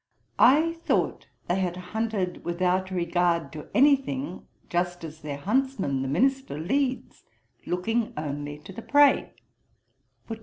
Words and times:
I 0.39 0.73
thought 0.83 1.27
they 1.47 1.59
had 1.59 1.77
hunted 1.77 2.43
without 2.43 2.89
regard 2.89 3.53
to 3.53 3.69
any 3.75 3.95
thing, 3.95 4.47
just 4.67 5.03
as 5.03 5.21
their 5.21 5.37
huntsmen, 5.37 6.01
the 6.01 6.07
Minister, 6.07 6.57
leads, 6.57 7.23
looking 7.67 8.11
only 8.17 8.57
to 8.57 8.73
the 8.73 8.81
prey.' 8.81 9.31